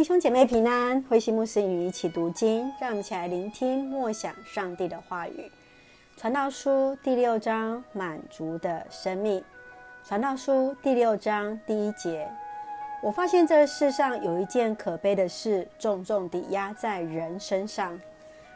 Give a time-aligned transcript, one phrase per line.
[0.00, 5.52] 弟兄姐妹平安，慧馨牧师与你一起读经，让我们一起来聆听默想上帝的话语。
[6.16, 9.44] 传道书第六章，满足的生命。
[10.02, 12.26] 传道书第六章第一节，
[13.02, 18.00] 我发现这世上有一件可悲的事，重重地压在人身上。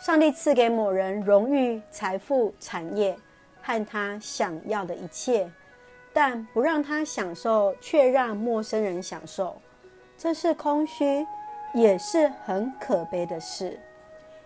[0.00, 3.16] 上帝赐给某人荣誉、财富、产业
[3.62, 5.48] 和他想要的一切，
[6.12, 9.56] 但不让他享受，却让陌生人享受。
[10.18, 11.24] 这是空虚，
[11.72, 13.78] 也是很可悲的事。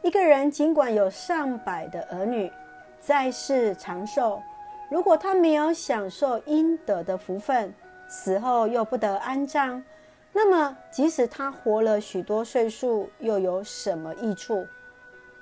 [0.00, 2.50] 一个人尽管有上百的儿女，
[2.98, 4.40] 在世长寿，
[4.88, 7.74] 如果他没有享受应得的福分，
[8.08, 9.84] 死后又不得安葬，
[10.32, 14.66] 那么即使他活了许多岁数，又有什么益处？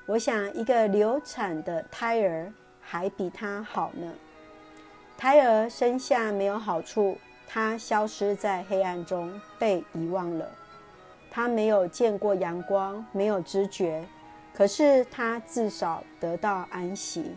[0.06, 4.12] 我想，一个流产的胎儿还比他好呢。
[5.16, 7.16] 胎儿生下没有好处。
[7.46, 10.50] 他消失在黑暗中，被遗忘了。
[11.30, 14.04] 他没有见过阳光，没有知觉，
[14.54, 17.36] 可是他至少得到安息。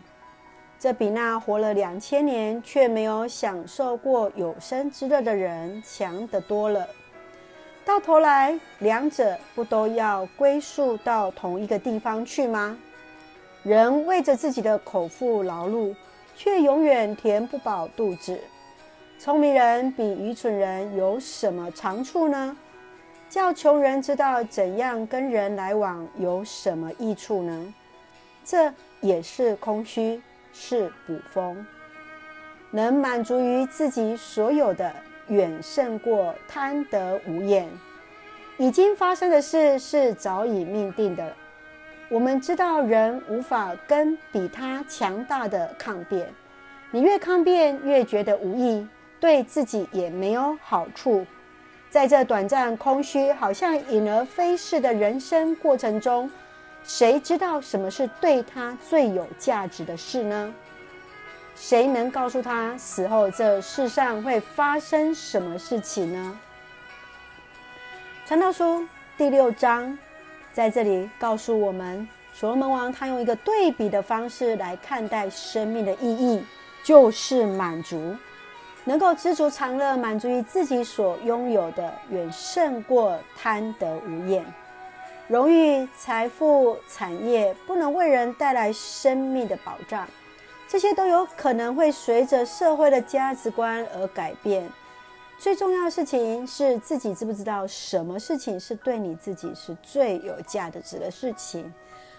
[0.78, 6.88] 这比那活了两千年却没有享受过有生之乐的人强得多了。
[7.84, 12.78] 到头来，两者不都要归宿到同一个地方去吗？
[13.62, 15.94] 人为着自己的口腹劳碌，
[16.34, 18.40] 却永远填不饱肚子。
[19.20, 22.56] 聪明人比愚蠢人有什么长处呢？
[23.28, 27.74] 叫穷人知道怎样跟人来往有什么益处呢？
[28.42, 30.18] 这也是空虚，
[30.54, 31.66] 是补风。
[32.70, 34.90] 能满足于自己所有的，
[35.28, 37.68] 远胜过贪得无厌。
[38.56, 41.30] 已经发生的事是早已命定的。
[42.08, 46.26] 我们知道人无法跟比他强大的抗辩。
[46.90, 48.88] 你越抗辩，越觉得无益。
[49.20, 51.26] 对自己也没有好处，
[51.90, 56.30] 在这短暂、空虚、好像隐而非逝的人生过程中，
[56.82, 60.54] 谁知道什么是对他最有价值的事呢？
[61.54, 66.40] 谁能告诉他死后这世上会发生什么事情呢？
[68.24, 68.86] 传道书
[69.18, 69.98] 第六章
[70.54, 76.42] 在这里告诉我们，所罗门王他用一个对比的方式来看待生命的意义，
[76.82, 78.16] 就是满足。
[78.84, 84.44] 能够知足常乐，满足于自己所拥有的，远胜过贪得无厌。
[85.28, 90.08] 荣誉、财富、产业不能为人带来生命的保障，
[90.68, 94.68] 这些都有可能会随着社会的价值观而改变。
[95.38, 101.72] 最重要的事情是自己知不知道什么事情是对你自己是最有价值的事情，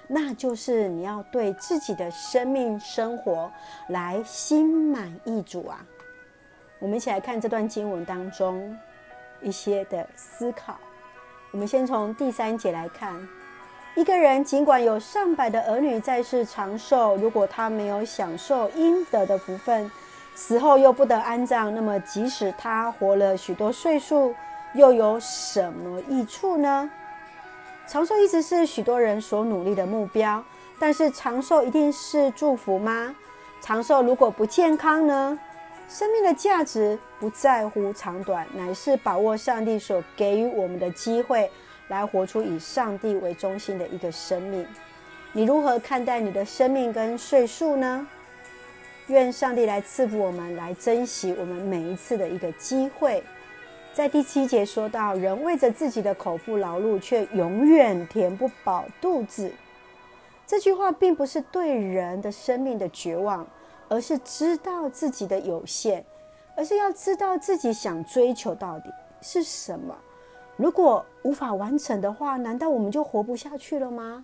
[0.08, 3.52] 那就是你要对自己的生命生活
[3.90, 5.86] 来心满意足啊。
[6.82, 8.76] 我们一起来看这段经文当中
[9.40, 10.76] 一些的思考。
[11.52, 13.16] 我们先从第三节来看：
[13.96, 19.92] 一个人尽管有上百的儿女在世长寿，如果他没有享受应得的福分，
[20.34, 24.34] 死后又不得安葬，那么即使他活了许多岁数，
[24.74, 26.90] 又有什么益处呢？
[27.86, 30.44] 长寿一直是许多人所努力的目标，
[30.80, 33.16] 但是长寿一定是祝福吗？
[33.62, 35.38] 长寿如果不健康呢？
[35.92, 41.52] 生命的价值不在乎长短，乃是把握上帝所给予我们的机会，
[41.90, 44.66] 来活出以上帝为中心的一个生命。
[45.34, 48.08] 你如何看待你的生命跟岁数呢？
[49.08, 53.22] 愿上帝来赐福我们，来珍惜我们每一次的一个机会。
[53.92, 59.52] 在第七节说到，人为着自己的口腹劳碌，却永远填不饱肚子。
[60.48, 63.46] 这句话并不是对人的生命的绝望。
[63.92, 66.06] 而是知道自己的有限，
[66.56, 68.90] 而是要知道自己想追求到底
[69.22, 69.94] 是什么。
[70.56, 74.24] 如果无法完成的话，难道我们就活不下去了吗？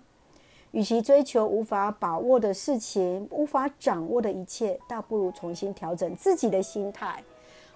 [0.71, 7.21] 与其追求无法把握的事情、无法掌握的一切，倒不如重新调整自己的心态。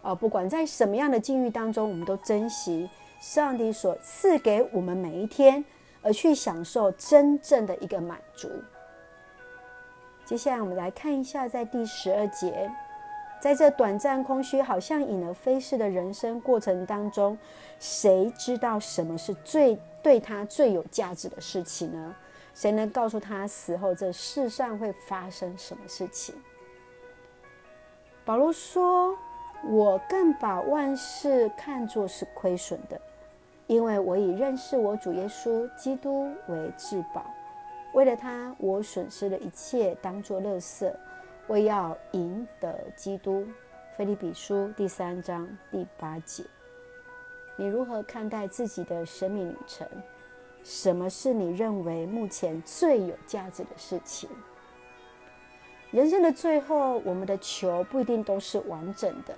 [0.02, 5.64] 啊，不管在什么样的境遇当中，我们都珍惜上帝所赐给我们每一天，
[6.02, 8.47] 而去享受真正的一个满足。
[10.32, 12.72] 接下来，我们来看一下，在第十二节，
[13.42, 17.38] 在这短暂、空虚、好像隐而非逝的人生过程当中，
[17.82, 22.16] 谁知道什么是最对他最有价值的事情呢？
[22.54, 26.34] 谁能告诉他死后这世上会发生什么事情？
[28.24, 29.14] 保罗说
[29.68, 32.98] ：“我更把万事看作是亏损的，
[33.68, 37.26] 因为我以认识我主耶稣基督为至宝。”
[37.93, 40.97] 为了他，我损失了一切，当作乐色，
[41.47, 43.46] 为要赢得基督。
[43.97, 46.43] 腓立比书第三章第八节。
[47.58, 49.85] 你如何看待自己的生命旅程？
[50.64, 54.29] 什么是你认为目前最有价值的事情？
[55.91, 59.35] 人生的最后，我们的球不一定都是完整的，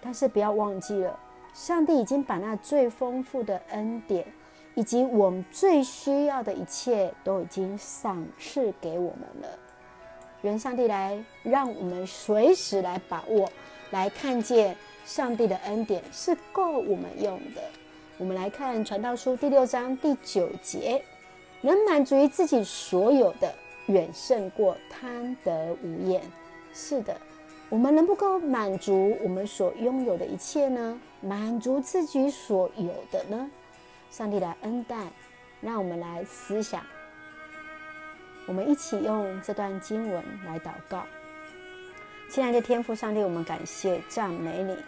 [0.00, 1.18] 但是不要忘记了，
[1.52, 4.24] 上帝已经把那最丰富的恩典，
[4.74, 9.58] 以及我们最需要的一切，都已经赏赐给我们了。
[10.42, 13.48] 愿上帝来让我们随时来把握，
[13.92, 17.62] 来看见上帝的恩典是够我们用的。
[18.18, 21.02] 我们来看《传道书》第六章第九节：
[21.60, 23.52] 能满足于自己所有的，
[23.86, 26.20] 远胜过贪得无厌。
[26.72, 27.16] 是的，
[27.68, 31.00] 我们能不够满足我们所拥有的一切呢？
[31.20, 33.50] 满足自己所有的呢？
[34.16, 34.94] 上帝的恩待，
[35.60, 36.80] 让我们来思想。
[38.46, 41.04] 我们一起用这段经文来祷告。
[42.30, 44.78] 亲爱的天父上帝，我们感谢赞美你。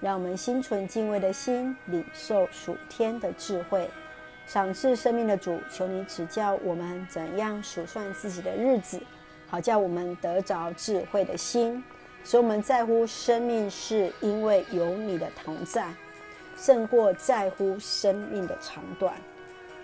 [0.00, 3.88] 让我们心存敬畏的心，领受属天的智慧，
[4.48, 9.00] 赏赐生命的主，求你指教我们怎样数算自己的日子，
[9.46, 11.84] 好叫我们得着智慧的心，
[12.24, 15.88] 使我们在乎生命是因为有你的同在，
[16.62, 19.12] 胜过在乎生命的长短，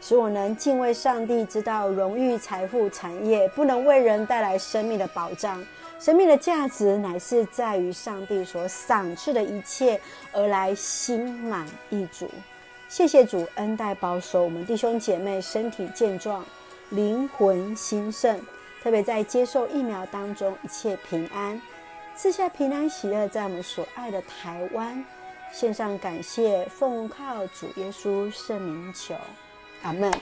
[0.00, 5.60] 使我能敬畏上帝，知道荣誉、财富、产业不能为人带来生命的保障。
[5.98, 10.00] 生命的价值乃是在于上帝所赏赐的一切
[10.32, 12.30] 而来，心满意足。
[12.88, 16.44] 谢谢主恩待保守我们弟兄姐妹身体健壮，
[16.90, 18.40] 灵魂兴盛，
[18.84, 21.60] 特别在接受疫苗当中一切平安，
[22.14, 25.04] 赐下平安喜乐，在我们所爱的台湾
[25.52, 29.14] 献上感谢，奉靠主耶稣圣名求，
[29.82, 30.12] 阿门。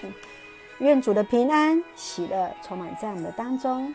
[0.79, 3.95] 愿主的平安喜乐充满在我们的当中。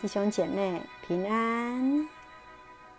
[0.00, 2.13] 弟兄姐妹平安。